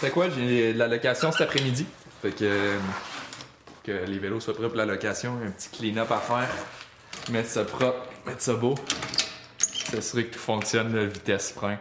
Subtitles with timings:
[0.00, 1.84] Fait quoi, j'ai de la location cet après-midi?
[2.22, 2.78] Fait que,
[3.86, 5.36] les vélos soient prêts pour la location.
[5.46, 6.48] Un petit clean-up à faire.
[7.30, 8.74] Mettre ça propre, mettre ça beau.
[9.58, 11.76] S'assurer que tout fonctionne, la vitesse, frein.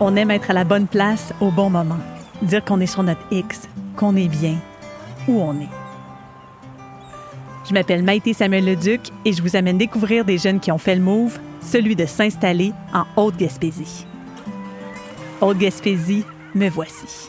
[0.00, 1.98] On aime être à la bonne place au bon moment.
[2.42, 4.56] Dire qu'on est sur notre X, qu'on est bien,
[5.28, 5.77] où on est.
[7.68, 10.94] Je m'appelle Maïté Samuel Leduc et je vous amène découvrir des jeunes qui ont fait
[10.94, 14.06] le move, celui de s'installer en Haute-Gaspésie.
[15.42, 17.28] Haute-Gaspésie, me voici.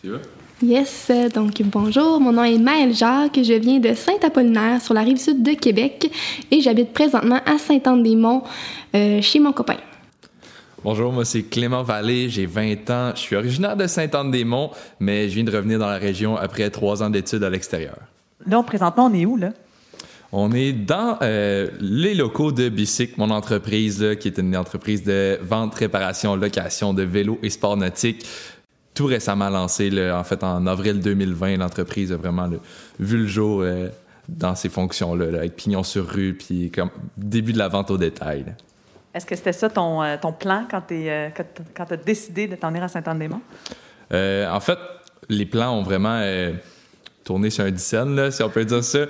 [0.00, 0.22] Tu veux?
[0.62, 5.18] Yes, donc bonjour, mon nom est Maëlle Jacques, je viens de Saint-Apollinaire sur la rive
[5.18, 6.10] sud de Québec
[6.50, 8.42] et j'habite présentement à Sainte-Anne-des-Monts
[8.94, 9.76] euh, chez mon copain.
[10.82, 15.34] Bonjour, moi c'est Clément Vallée, j'ai 20 ans, je suis originaire de Sainte-Anne-des-Monts, mais je
[15.34, 17.98] viens de revenir dans la région après trois ans d'études à l'extérieur.
[18.46, 19.50] Là, présentement, on est où, là?
[20.32, 25.04] On est dans euh, les locaux de Bicyc, mon entreprise, là, qui est une entreprise
[25.04, 28.26] de vente, réparation, location de vélos et sport nautique.
[28.96, 32.56] Tout récemment lancé, là, en fait, en avril 2020, l'entreprise a vraiment là,
[32.98, 33.88] vu le jour euh,
[34.28, 37.98] dans ces fonctions-là, là, avec pignon sur rue, puis comme début de la vente au
[37.98, 38.44] détail.
[39.14, 42.82] Est-ce que c'était ça ton, euh, ton plan quand tu as décidé de t'en venir
[42.82, 43.40] à Saint-Anne-des-Monts?
[44.12, 44.78] Euh, en fait,
[45.28, 46.52] les plans ont vraiment euh,
[47.24, 48.98] tourné sur un dixaine, si on peut dire ça.
[48.98, 49.06] Euh,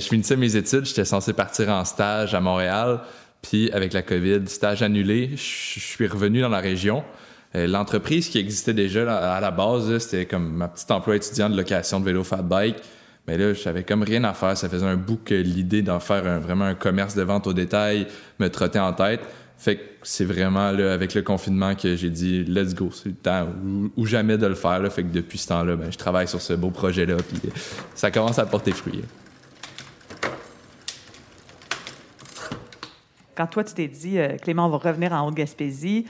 [0.00, 3.00] je finissais mes études, j'étais censé partir en stage à Montréal,
[3.42, 7.04] puis avec la COVID, stage annulé, je suis revenu dans la région.
[7.56, 11.56] Euh, L'entreprise qui existait déjà à la base, c'était comme ma petite emploi étudiant de
[11.56, 12.76] location de vélo fat bike.
[13.26, 14.56] Mais là, j'avais comme rien à faire.
[14.56, 17.52] Ça faisait un bout que l'idée d'en faire un- vraiment un commerce de vente au
[17.52, 18.06] détail
[18.38, 19.20] me trottait en tête.
[19.56, 23.46] Fait que c'est vraiment avec le confinement que j'ai dit let's go, c'est le temps
[23.64, 24.82] ou, ou jamais de le faire.
[24.92, 27.16] Fait que depuis ce temps-là, ben, je travaille sur ce beau projet-là.
[27.16, 27.50] Puis euh,
[27.94, 29.00] ça commence à porter fruit.
[33.36, 36.06] Quand toi, tu t'es dit, euh, Clément, on va revenir en Haute-Gaspésie,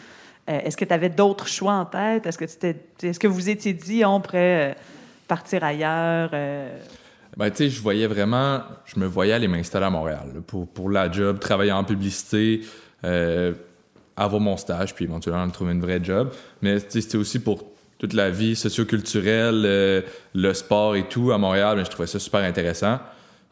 [0.48, 2.26] euh, est-ce que tu avais d'autres choix en tête?
[2.26, 4.74] Est-ce que, tu est-ce que vous étiez dit, on pourrait euh,
[5.26, 6.30] partir ailleurs?
[6.32, 6.78] euh?
[7.36, 10.90] Ben, tu sais, je voyais vraiment, je me voyais aller m'installer à Montréal pour, pour
[10.90, 12.60] la job, travailler en publicité,
[13.04, 13.52] euh,
[14.16, 16.30] avoir mon stage, puis éventuellement me trouver une vraie job.
[16.62, 17.64] Mais c'était aussi pour
[17.98, 22.42] toute la vie socioculturelle, le sport et tout à Montréal, ben, je trouvais ça super
[22.42, 22.98] intéressant.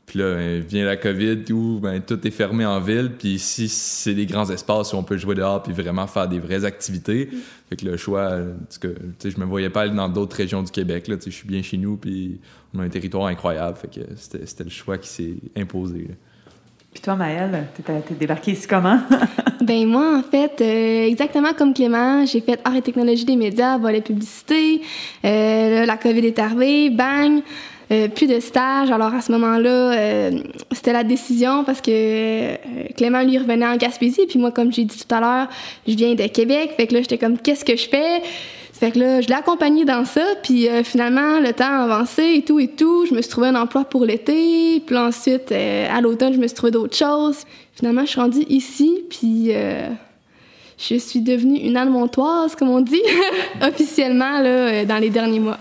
[0.06, 3.12] Puis là, ben, vient la COVID où ben, tout est fermé en ville.
[3.18, 6.38] Puis ici, c'est des grands espaces où on peut jouer dehors puis vraiment faire des
[6.38, 7.30] vraies activités.
[7.70, 8.38] Fait que le choix,
[8.80, 11.08] que, tu sais, je me voyais pas aller dans d'autres régions du Québec.
[11.08, 12.40] Là, Tu sais, je suis bien chez nous, puis
[12.74, 13.76] on a un territoire incroyable.
[13.78, 15.98] Fait que c'était c'était le choix qui s'est imposé.
[16.08, 16.14] là.
[16.92, 19.00] Puis toi, Maëlle, t'es, t'es débarquée ici comment?
[19.62, 23.78] Ben moi, en fait, euh, exactement comme Clément, j'ai fait art et technologie des médias,
[23.78, 24.82] volet publicité.
[25.24, 27.42] Euh, là, la COVID est arrivée, bang,
[27.92, 28.90] euh, plus de stage.
[28.90, 30.30] Alors à ce moment-là, euh,
[30.70, 32.56] c'était la décision parce que euh,
[32.96, 34.26] Clément, lui, revenait en Gaspésie.
[34.26, 35.48] Puis moi, comme j'ai dit tout à l'heure,
[35.86, 36.72] je viens de Québec.
[36.76, 38.22] Fait que là, j'étais comme, qu'est-ce que je fais?
[38.72, 42.58] Fait que là, je l'ai accompagné dans ça, puis finalement, le temps avancé et tout
[42.58, 43.06] et tout.
[43.06, 46.56] Je me suis trouvé un emploi pour l'été, puis ensuite, à l'automne, je me suis
[46.56, 47.44] trouvé d'autres choses.
[47.74, 49.52] Finalement, je suis rendue ici, puis
[50.78, 53.02] je suis devenue une Almontoise, comme on dit,
[53.62, 55.58] officiellement, là, dans les derniers mois.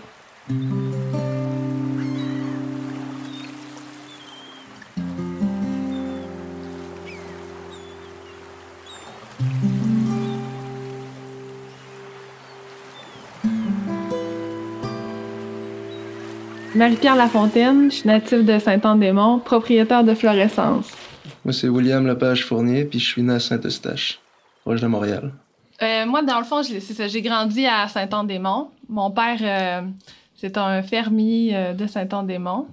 [16.75, 20.91] Marie-Pierre Lafontaine, je suis native de Saint-Anne-des-Monts, propriétaire de Florescence.
[21.43, 24.19] Moi, c'est William Lepage-Fournier, puis je suis né à Saint-Eustache,
[24.63, 25.33] proche de Montréal.
[25.81, 28.69] Euh, moi, dans le fond, j'ai- c'est ça, j'ai grandi à Saint-Anne-des-Monts.
[28.87, 29.81] Mon père, euh,
[30.35, 32.67] c'est un fermier euh, de Saint-Anne-des-Monts.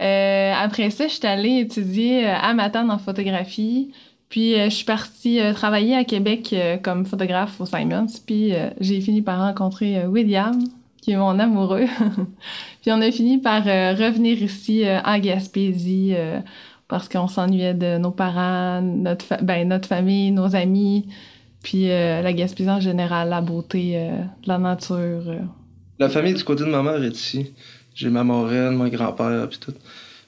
[0.00, 3.90] Euh, après ça, je suis allée étudier euh, à Matane en photographie.
[4.28, 8.06] Puis, euh, je suis partie euh, travailler à Québec euh, comme photographe au Simons.
[8.24, 10.62] Puis, euh, j'ai fini par rencontrer euh, William,
[11.02, 11.86] qui est mon amoureux.
[12.82, 16.40] puis, on a fini par euh, revenir ici euh, en Gaspésie euh,
[16.88, 21.06] parce qu'on s'ennuyait de nos parents, notre, fa- ben, notre famille, nos amis.
[21.62, 25.22] Puis la Gaspésie en général, la beauté de la nature.
[25.98, 27.52] La famille du côté de ma mère est ici.
[27.94, 29.74] J'ai ma marraine, mon grand-père, puis tout.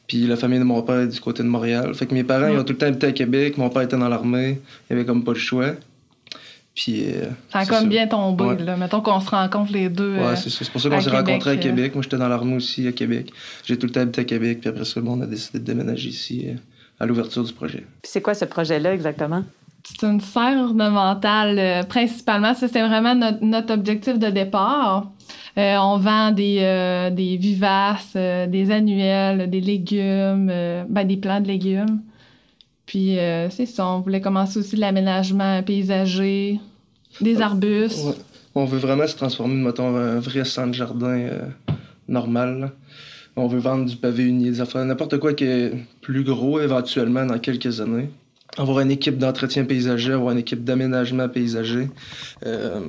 [0.07, 1.95] Puis la famille de mon père est du côté de Montréal.
[1.95, 3.57] Fait que mes parents, ils ont tout le temps habité à Québec.
[3.57, 4.61] Mon père était dans l'armée.
[4.91, 5.71] Il avait comme pas le choix.
[6.75, 7.05] Puis.
[7.07, 7.87] euh, Ça a c'est comme ça.
[7.87, 8.63] bien tombé, Ouais.
[8.63, 8.77] là.
[8.77, 10.17] Mettons qu'on se rencontre les deux.
[10.19, 10.65] euh, Ouais, c'est ça.
[10.65, 11.57] C'est pour ça qu'on à s'est Québec, rencontrés à euh.
[11.57, 11.95] Québec.
[11.95, 13.31] Moi, j'étais dans l'armée aussi à Québec.
[13.65, 14.61] J'ai tout le temps habité à Québec.
[14.61, 16.55] Puis après ça, bon, on a décidé de déménager ici euh,
[17.01, 17.79] à l'ouverture du projet.
[18.03, 19.43] Puis c'est quoi ce projet-là exactement?
[19.85, 22.55] C'est une serre ornementale, euh, principalement.
[22.55, 25.11] Ça, c'était vraiment notre, notre objectif de départ.
[25.59, 31.17] Euh, on vend des, euh, des vivaces, euh, des annuels, des légumes, euh, ben, des
[31.17, 32.01] plants de légumes.
[32.93, 36.61] Puis, euh, c'est ça, on voulait commencer aussi de l'aménagement paysager,
[37.23, 38.05] des arbustes.
[38.05, 38.13] Ouais.
[38.55, 41.41] On veut vraiment se transformer, mettons, en un vrai centre jardin euh,
[42.07, 42.61] normal.
[42.61, 42.71] là.
[43.35, 45.73] On veut vendre du pavé uni, des affaires, n'importe quoi qui est
[46.03, 48.11] plus gros éventuellement dans quelques années.
[48.59, 51.89] Avoir une équipe d'entretien paysager, avoir une équipe d'aménagement paysager.
[52.45, 52.81] Euh,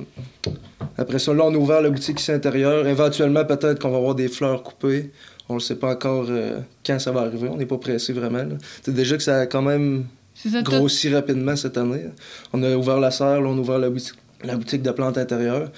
[0.98, 2.86] après ça, là, on a ouvert la boutique ici intérieure.
[2.86, 5.12] Éventuellement, peut-être qu'on va avoir des fleurs coupées.
[5.48, 7.48] On ne sait pas encore euh, quand ça va arriver.
[7.48, 8.44] On n'est pas pressé vraiment.
[8.82, 10.04] C'est déjà que ça a quand même
[10.42, 12.06] tout- grossi rapidement cette année.
[12.52, 15.18] On a ouvert la serre, là, on a ouvert la boutique, la boutique de plantes
[15.18, 15.70] intérieures.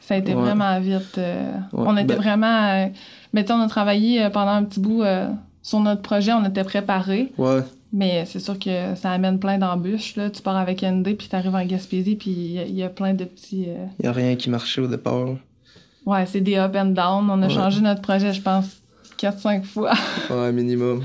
[0.00, 0.40] Ça a été Ouais.
[0.40, 1.18] vraiment vite.
[1.18, 1.84] euh, Ouais.
[1.86, 2.70] On était Ben- vraiment.
[2.72, 2.86] Euh,
[3.32, 5.28] mais tu sais, on a travaillé euh, pendant un petit bout euh,
[5.62, 7.32] sur notre projet, on était préparés.
[7.38, 7.60] Ouais,
[7.96, 10.16] Mais c'est sûr que ça amène plein d'embûches.
[10.16, 10.28] Là.
[10.28, 12.82] Tu pars avec ND, puis tu arrives en Gaspésie, puis il y a- il y,
[12.82, 13.66] a plein de petits.
[13.68, 15.28] euh, il n'y a rien qui marchait au départ.
[16.04, 17.30] Ouais, c'est des up and down.
[17.30, 17.52] On a Ouais.
[17.54, 18.66] changé notre projet, je pense,
[19.28, 19.92] 4-5 fois.
[20.30, 21.02] Ouais, minimum.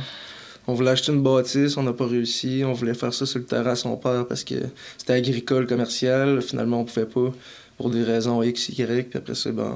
[0.67, 2.63] On voulait acheter une bâtisse, on n'a pas réussi.
[2.65, 4.55] On voulait faire ça sur le terrain à son père parce que
[4.97, 6.41] c'était agricole, commercial.
[6.41, 7.31] Finalement, on pouvait pas
[7.77, 9.09] pour des raisons X, Y.
[9.09, 9.73] Puis après ça, ben,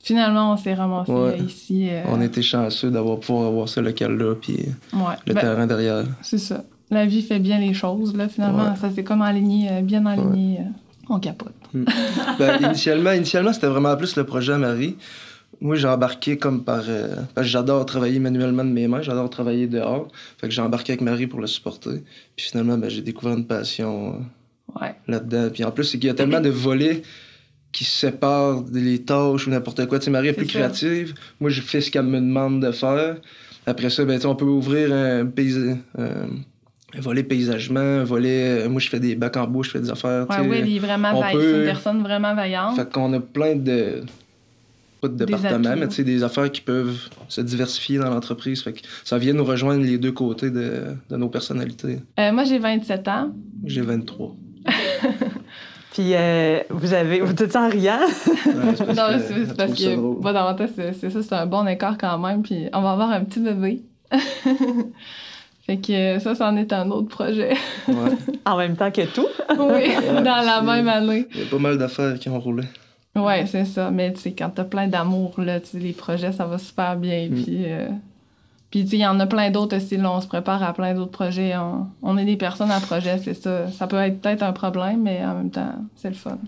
[0.00, 1.38] Finalement, on s'est ramassé Ouais.
[1.40, 1.88] ici.
[1.90, 5.16] euh, on était chanceux d'avoir pouvoir avoir ce local-là, puis Ouais.
[5.26, 6.04] le Ben, terrain derrière.
[6.22, 6.62] c'est ça.
[6.90, 8.14] La vie fait bien les choses.
[8.16, 8.76] Là, finalement, Ouais.
[8.80, 10.58] ça s'est comme aligné, euh, bien aligné.
[10.60, 10.62] euh,
[11.10, 11.52] on capote.
[11.74, 14.96] Ben, initialement, initialement c'était vraiment plus le projet à Marie.
[15.60, 16.84] Moi, j'ai embarqué comme par.
[16.88, 20.08] euh, parce que j'adore travailler manuellement de mes mains, j'adore travailler dehors.
[20.40, 22.02] Fait que j'ai embarqué avec Marie pour le supporter.
[22.36, 24.94] Puis finalement, ben, j'ai découvert une passion euh, Ouais.
[25.08, 25.48] là-dedans.
[25.52, 27.02] Puis en plus, c'est qu'il y a tellement de volets
[27.72, 29.98] qui séparent les tâches ou n'importe quoi.
[29.98, 30.58] Tu sais, Marie est plus ça.
[30.60, 31.14] créative.
[31.40, 33.16] Moi, je fais ce qu'elle me demande de faire.
[33.66, 36.26] Après ça, ben, on peut ouvrir un, euh,
[36.94, 38.62] un volet paysagement, un volet.
[38.64, 40.26] euh, moi, je fais des bacs en bois, je fais des affaires.
[40.30, 41.32] Ouais, oui, il est vraiment vaillant.
[41.38, 42.76] peut- C'est une personne vraiment vaillante.
[42.76, 44.02] Fait qu'on a plein de.
[45.00, 45.80] Pas de Des départements, atouts.
[45.80, 48.62] mais tu sais, des affaires qui peuvent se diversifier dans l'entreprise.
[48.62, 52.00] Fait que ça vient nous rejoindre les deux côtés de, de nos personnalités.
[52.18, 53.30] Euh, moi, j'ai 27 ans.
[53.64, 54.34] J'ai 23.
[55.92, 57.98] Puis euh, vous avez, vous dites ça en riant.
[57.98, 61.46] Ouais, c'est parce Non, c'est parce que moi, dans ma tête, c'est ça, c'est un
[61.46, 62.42] bon écart quand même.
[62.42, 63.82] Puis on va avoir un petit bébé.
[65.66, 67.54] fait que euh, ça, c'en est un autre projet.
[67.88, 67.94] Ouais.
[68.44, 69.26] En même temps que tout.
[69.50, 71.26] oui, dans la même année.
[71.34, 72.64] Il y a pas mal d'affaires qui ont roulé.
[73.18, 73.90] Ouais, c'est ça.
[73.90, 76.96] Mais tu sais, quand t'as plein d'amour, là, tu sais, les projets, ça va super
[76.96, 77.28] bien.
[77.28, 77.42] Mm.
[77.42, 77.88] Puis, euh,
[78.70, 79.96] puis tu sais, il y en a plein d'autres aussi.
[79.96, 81.56] Là, on se prépare à plein d'autres projets.
[81.56, 83.70] On, on est des personnes à projet, c'est ça.
[83.70, 86.38] Ça peut être peut-être un problème, mais en même temps, c'est le fun.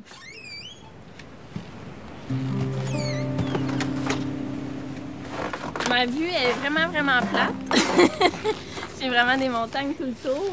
[5.88, 8.31] Ma vue est vraiment, vraiment plate.
[9.00, 10.52] J'ai vraiment des montagnes tout le tour.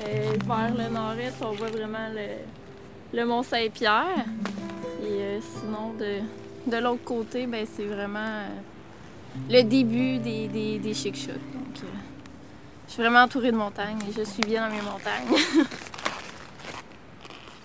[0.00, 4.24] Euh, vers le nord-est, on voit vraiment le, le Mont Saint-Pierre.
[4.48, 4.51] Et
[5.06, 8.48] euh, sinon, de, de l'autre côté, ben, c'est vraiment euh,
[9.50, 11.34] le début des, des, des chic-chocs.
[11.34, 11.86] Donc, euh,
[12.86, 15.66] je suis vraiment entourée de montagnes et je suis bien dans mes montagnes.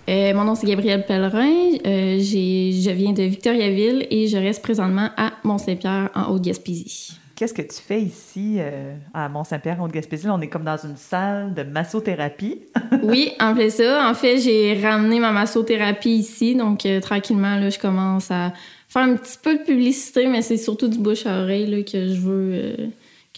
[0.08, 1.76] Euh, mon nom c'est Gabrielle Pellerin.
[1.84, 7.18] Je viens de Victoriaville et je reste présentement à Mont-Saint-Pierre en Haute-Gaspésie.
[7.38, 10.28] Qu'est-ce que tu fais ici euh, à Mont-Saint-Pierre, Haute-Gaspésie?
[10.28, 12.62] On est comme dans une salle de massothérapie.
[13.04, 14.10] Oui, en fait ça.
[14.10, 18.52] En fait, j'ai ramené ma massothérapie ici, donc euh, tranquillement là, je commence à
[18.88, 22.08] faire un petit peu de publicité, mais c'est surtout du bouche à oreille là, que
[22.08, 22.76] je veux euh,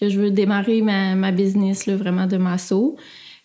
[0.01, 2.97] que je veux démarrer ma, business là, vraiment de masso.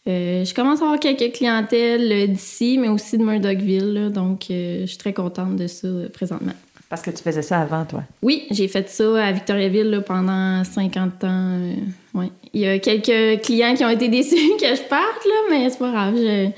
[0.06, 5.12] Je commence à avoir quelques clientèles d'ici, mais aussi de Murdochville, donc je suis très
[5.12, 6.54] contente de ça présentement.
[6.96, 8.04] Parce que tu faisais ça avant, toi.
[8.22, 11.28] Oui, j'ai fait ça à Victoriaville là, pendant 50 ans.
[11.28, 11.74] euh,
[12.14, 12.32] ouais.
[12.54, 15.78] Il y a quelques clients qui ont été déçus que je parte, là, mais c'est
[15.80, 16.16] pas grave.
[16.16, 16.50] Je,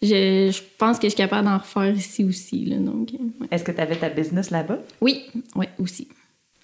[0.00, 2.66] je, je pense que je suis capable d'en refaire ici aussi.
[2.66, 3.48] Là, donc, euh, ouais.
[3.50, 4.78] Est-ce que tu avais ta business là-bas?
[5.00, 5.24] Oui,
[5.56, 6.06] oui, aussi.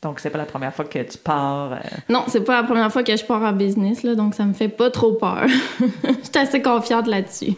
[0.03, 1.73] Donc, c'est pas la première fois que tu pars.
[1.73, 1.77] euh,
[2.09, 4.53] Non, c'est pas la première fois que je pars en business, là, donc ça me
[4.53, 5.47] fait pas trop peur.
[5.81, 7.55] Je suis assez confiante là-dessus.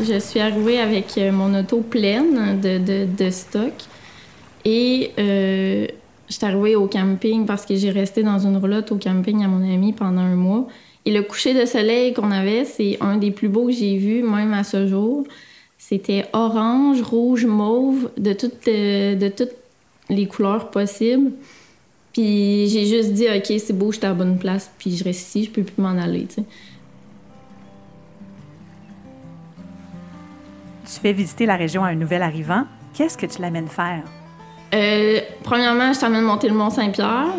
[0.00, 3.72] Je suis arrivée avec euh, mon auto pleine de, de, stock
[4.64, 5.86] et euh,
[6.28, 9.48] je suis arrivée au camping parce que j'ai resté dans une roulotte au camping à
[9.48, 10.68] mon ami pendant un mois.
[11.04, 14.22] Et le coucher de soleil qu'on avait, c'est un des plus beaux que j'ai vus,
[14.22, 15.24] même à ce jour.
[15.78, 19.54] C'était orange, rouge, mauve, de toutes, euh, de toutes
[20.10, 21.32] les couleurs possibles.
[22.12, 25.04] Puis j'ai juste dit, OK, c'est beau, je suis à la bonne place, puis je
[25.04, 26.26] reste ici, je peux plus m'en aller,
[30.92, 32.64] Tu fais visiter la région à un nouvel arrivant.
[32.94, 34.02] Qu'est-ce que tu l'amènes faire?
[34.74, 37.34] Euh, premièrement, je t'amène monter le Mont Saint-Pierre.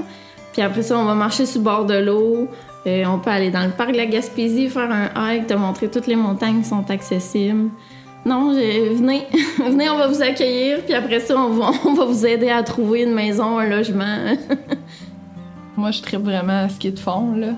[0.54, 2.48] Puis après ça, on va marcher sur le bord de l'eau.
[2.86, 5.90] Euh, on peut aller dans le parc de la Gaspésie, faire un hike, te montrer
[5.90, 7.70] toutes les montagnes qui sont accessibles.
[8.26, 9.28] Non, venez,
[9.58, 12.62] venez, on va vous accueillir, puis après ça, on va, on va vous aider à
[12.64, 14.36] trouver une maison, un logement.
[15.78, 17.54] Moi, je tripe vraiment à ski de fond, là.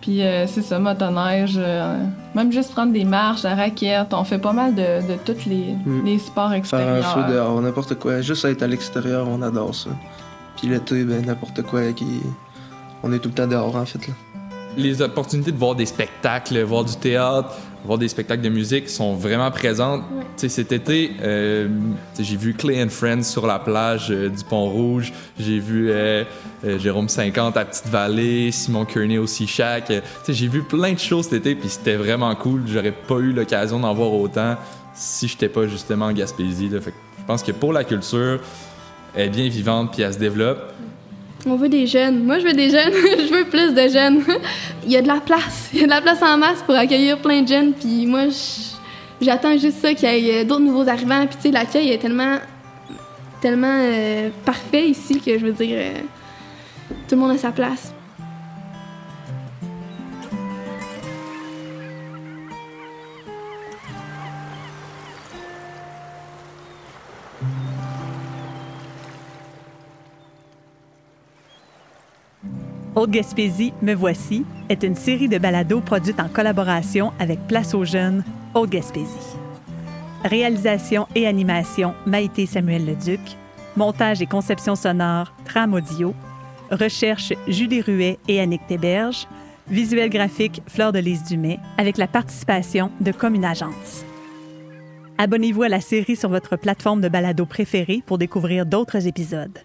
[0.00, 2.02] Puis euh, c'est ça, motoneige, euh,
[2.34, 5.74] même juste prendre des marches, la raquette, on fait pas mal de, de tous les,
[5.84, 6.04] Mm.
[6.06, 7.06] les sports extérieurs.
[7.16, 8.20] un feu dehors, n'importe quoi.
[8.22, 9.90] Juste être à l'extérieur, on adore ça.
[10.56, 12.22] Puis l'été, ben n'importe quoi qui.
[13.02, 14.14] On est tout le temps dehors en fait là.
[14.76, 19.14] Les opportunités de voir des spectacles, voir du théâtre, voir des spectacles de musique sont
[19.14, 20.02] vraiment présentes.
[20.36, 21.68] Tu sais, cet été, euh,
[22.18, 25.12] j'ai vu Clay and Friends sur la plage euh, du Pont-Rouge.
[25.38, 26.24] J'ai vu euh,
[26.64, 29.24] euh, Jérôme 50 à Petite-Vallée, Simon Kearney au.
[29.24, 32.62] Euh, tu sais, j'ai vu plein de choses cet été, puis c'était vraiment cool.
[32.66, 34.56] J'aurais pas eu l'occasion d'en voir autant
[34.94, 36.68] si j'étais pas justement en Gaspésie.
[36.68, 36.80] là.
[36.80, 38.40] Fait que je pense que pour la culture,
[39.14, 40.72] elle est bien vivante, puis elle se développe.
[41.46, 42.24] On veut des jeunes.
[42.24, 42.92] Moi, je veux des jeunes.
[42.92, 44.22] je veux plus de jeunes.
[44.84, 45.70] Il y a de la place.
[45.72, 47.72] Il y a de la place en masse pour accueillir plein de jeunes.
[47.72, 48.24] Puis moi,
[49.20, 51.26] j'attends juste ça, qu'il y ait d'autres nouveaux arrivants.
[51.26, 52.36] Puis tu sais, l'accueil est tellement,
[53.40, 56.00] tellement euh, parfait ici que je veux dire, euh,
[57.08, 57.94] tout le monde a sa place.
[72.96, 78.24] Haute-Gaspésie, Me Voici est une série de balados produite en collaboration avec Place aux Jeunes,
[78.54, 79.36] Haute-Gaspésie.
[80.24, 83.20] Réalisation et animation, Maïté Samuel Leduc.
[83.76, 86.14] Montage et conception sonore, Tram Audio.
[86.72, 89.28] Recherche, Julie Ruet et Annick Théberge.
[89.68, 94.04] Visuel graphique, Fleur de Lys Dumais, avec la participation de Comme une agence.
[95.16, 99.60] Abonnez-vous à la série sur votre plateforme de balado préférée pour découvrir d'autres épisodes.